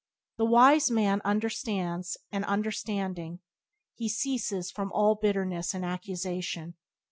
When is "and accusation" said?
5.75-6.73